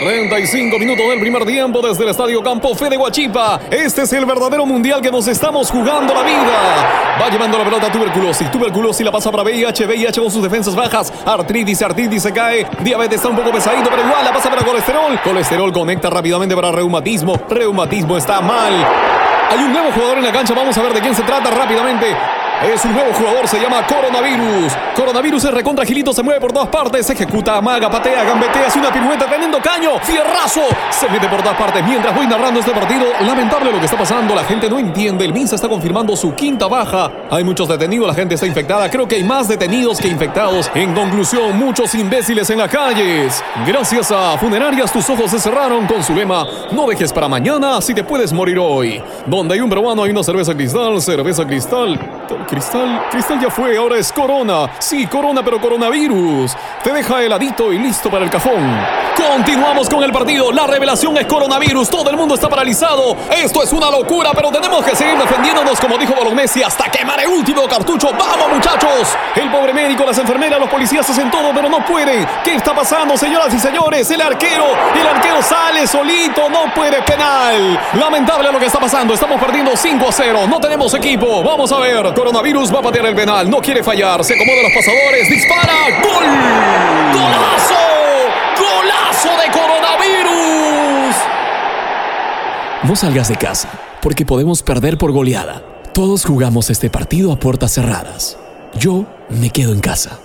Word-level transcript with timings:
35 0.00 0.78
minutos 0.78 1.06
del 1.10 1.20
primer 1.20 1.44
tiempo 1.44 1.82
desde 1.82 2.04
el 2.04 2.08
Estadio 2.08 2.42
Campo 2.42 2.74
Fe 2.74 2.88
de 2.88 2.96
Guachipa. 2.96 3.60
Este 3.70 4.02
es 4.02 4.12
el 4.14 4.24
verdadero 4.24 4.64
mundial 4.64 5.02
que 5.02 5.10
nos 5.10 5.28
estamos 5.28 5.70
jugando 5.70 6.14
la 6.14 6.22
vida. 6.22 7.18
Va 7.20 7.28
llevando 7.28 7.58
la 7.58 7.64
pelota 7.64 7.92
tuberculosis. 7.92 8.50
Tuberculosis 8.50 9.04
la 9.04 9.12
pasa 9.12 9.30
para 9.30 9.42
VIH. 9.42 9.86
VIH 9.86 10.22
con 10.22 10.30
sus 10.30 10.42
defensas 10.42 10.74
bajas. 10.74 11.12
Artritis, 11.26 11.82
artritis 11.82 12.22
se 12.22 12.32
cae. 12.32 12.66
Diabetes 12.82 13.16
está 13.16 13.28
un 13.28 13.36
poco 13.36 13.52
pesadito, 13.52 13.90
pero 13.90 14.02
igual 14.02 14.24
la 14.24 14.32
pasa 14.32 14.48
para 14.48 14.64
colesterol. 14.64 15.20
Colesterol 15.22 15.70
conecta 15.70 16.08
rápidamente 16.08 16.54
para 16.54 16.72
reumatismo. 16.72 17.38
Reumatismo 17.50 18.16
está 18.16 18.40
mal. 18.40 18.72
Hay 19.50 19.58
un 19.58 19.70
nuevo 19.70 19.92
jugador 19.92 20.16
en 20.16 20.24
la 20.24 20.32
cancha. 20.32 20.54
Vamos 20.54 20.78
a 20.78 20.82
ver 20.82 20.94
de 20.94 21.00
quién 21.02 21.14
se 21.14 21.24
trata 21.24 21.50
rápidamente. 21.50 22.16
Es 22.62 22.84
un 22.84 22.92
nuevo 22.92 23.10
jugador, 23.14 23.48
se 23.48 23.58
llama 23.58 23.86
Coronavirus. 23.86 24.74
Coronavirus 24.94 25.44
es 25.44 25.50
recontra 25.50 25.82
Gilito, 25.86 26.12
se 26.12 26.22
mueve 26.22 26.40
por 26.40 26.52
todas 26.52 26.68
partes, 26.68 27.08
ejecuta, 27.08 27.56
amaga, 27.56 27.90
patea, 27.90 28.22
gambetea, 28.22 28.66
hace 28.66 28.78
una 28.78 28.92
pirueta 28.92 29.24
teniendo 29.24 29.58
caño, 29.60 29.92
fierrazo, 30.02 30.60
se 30.90 31.08
mete 31.08 31.26
por 31.26 31.40
todas 31.40 31.56
partes. 31.56 31.82
Mientras 31.82 32.14
voy 32.14 32.26
narrando 32.26 32.60
este 32.60 32.72
partido, 32.72 33.06
lamentable 33.20 33.72
lo 33.72 33.78
que 33.78 33.86
está 33.86 33.96
pasando, 33.96 34.34
la 34.34 34.44
gente 34.44 34.68
no 34.68 34.78
entiende, 34.78 35.24
el 35.24 35.32
Minsa 35.32 35.54
está 35.54 35.70
confirmando 35.70 36.14
su 36.14 36.34
quinta 36.34 36.66
baja. 36.66 37.10
Hay 37.30 37.44
muchos 37.44 37.66
detenidos, 37.66 38.06
la 38.06 38.12
gente 38.14 38.34
está 38.34 38.46
infectada, 38.46 38.90
creo 38.90 39.08
que 39.08 39.14
hay 39.14 39.24
más 39.24 39.48
detenidos 39.48 39.98
que 39.98 40.08
infectados. 40.08 40.70
En 40.74 40.92
conclusión, 40.92 41.58
muchos 41.58 41.94
imbéciles 41.94 42.50
en 42.50 42.58
las 42.58 42.70
calles. 42.70 43.42
Gracias 43.66 44.12
a 44.12 44.36
Funerarias, 44.36 44.92
tus 44.92 45.08
ojos 45.08 45.30
se 45.30 45.38
cerraron 45.38 45.86
con 45.86 46.04
su 46.04 46.14
lema, 46.14 46.46
no 46.72 46.86
dejes 46.86 47.10
para 47.10 47.26
mañana 47.26 47.80
si 47.80 47.94
te 47.94 48.04
puedes 48.04 48.34
morir 48.34 48.58
hoy. 48.58 49.02
Donde 49.24 49.54
hay 49.54 49.60
un 49.60 49.70
peruano 49.70 50.02
hay 50.02 50.10
una 50.10 50.22
cerveza 50.22 50.54
cristal, 50.54 51.00
cerveza 51.00 51.46
cristal. 51.46 51.98
Cristal, 52.50 53.06
Cristal 53.12 53.38
ya 53.40 53.48
fue, 53.48 53.76
ahora 53.76 53.96
es 53.96 54.12
Corona. 54.12 54.68
Sí, 54.80 55.06
Corona, 55.06 55.40
pero 55.40 55.60
coronavirus. 55.60 56.56
Te 56.82 56.92
deja 56.92 57.22
heladito 57.22 57.72
y 57.72 57.78
listo 57.78 58.10
para 58.10 58.24
el 58.24 58.30
cajón. 58.30 58.76
Continuamos 59.14 59.88
con 59.88 60.02
el 60.02 60.10
partido. 60.10 60.50
La 60.50 60.66
revelación 60.66 61.16
es 61.18 61.26
coronavirus. 61.26 61.88
Todo 61.88 62.10
el 62.10 62.16
mundo 62.16 62.34
está 62.34 62.48
paralizado. 62.48 63.16
Esto 63.30 63.62
es 63.62 63.72
una 63.72 63.88
locura, 63.88 64.32
pero 64.34 64.50
tenemos 64.50 64.84
que 64.84 64.96
seguir 64.96 65.16
defendiéndonos, 65.16 65.78
como 65.78 65.96
dijo 65.96 66.14
Bolognesi, 66.14 66.62
hasta 66.62 66.90
quemar 66.90 67.20
el 67.20 67.28
último 67.28 67.68
cartucho. 67.68 68.08
¡Vamos, 68.18 68.48
muchachos! 68.52 69.16
El 69.36 69.48
pobre 69.50 69.72
médico, 69.72 70.04
las 70.04 70.18
enfermeras, 70.18 70.58
los 70.58 70.68
policías 70.68 71.08
hacen 71.08 71.30
todo, 71.30 71.52
pero 71.54 71.68
no 71.68 71.84
pueden. 71.84 72.26
¿Qué 72.42 72.54
está 72.56 72.74
pasando, 72.74 73.16
señoras 73.16 73.54
y 73.54 73.60
señores? 73.60 74.10
El 74.10 74.22
arquero, 74.22 74.64
el 74.98 75.06
arquero 75.06 75.40
sale 75.42 75.86
solito, 75.86 76.48
no 76.50 76.74
puede 76.74 77.00
penal. 77.02 77.78
Lamentable 77.94 78.50
lo 78.50 78.58
que 78.58 78.66
está 78.66 78.80
pasando. 78.80 79.14
Estamos 79.14 79.40
perdiendo 79.40 79.76
5 79.76 80.08
a 80.08 80.12
0. 80.12 80.46
No 80.48 80.58
tenemos 80.58 80.94
equipo. 80.94 81.42
Vamos 81.44 81.70
a 81.70 81.78
ver. 81.78 82.12
Coronavirus 82.40 82.70
Virus 82.70 82.74
va 82.74 82.78
a 82.80 82.82
patear 82.82 83.04
el 83.04 83.14
penal, 83.14 83.50
no 83.50 83.58
quiere 83.58 83.84
fallar, 83.84 84.24
se 84.24 84.32
acomoda 84.32 84.62
los 84.62 84.72
pasadores, 84.72 85.28
dispara, 85.28 86.00
¡gol! 86.02 86.24
¡Golazo! 87.12 87.74
¡Golazo 88.56 89.28
de 89.28 89.50
coronavirus! 89.52 91.16
No 92.84 92.96
salgas 92.96 93.28
de 93.28 93.36
casa, 93.36 93.68
porque 94.00 94.24
podemos 94.24 94.62
perder 94.62 94.96
por 94.96 95.12
goleada. 95.12 95.62
Todos 95.92 96.24
jugamos 96.24 96.70
este 96.70 96.88
partido 96.88 97.30
a 97.30 97.38
puertas 97.38 97.72
cerradas. 97.72 98.38
Yo 98.74 99.04
me 99.28 99.50
quedo 99.50 99.74
en 99.74 99.80
casa. 99.80 100.18